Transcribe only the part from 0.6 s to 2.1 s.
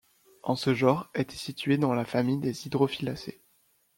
genre était situé dans la